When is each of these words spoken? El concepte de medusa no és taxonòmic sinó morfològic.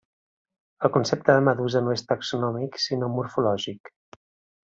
El 0.87 0.91
concepte 0.95 1.35
de 1.39 1.43
medusa 1.47 1.81
no 1.87 1.93
és 1.97 2.03
taxonòmic 2.13 2.81
sinó 2.87 3.13
morfològic. 3.19 3.93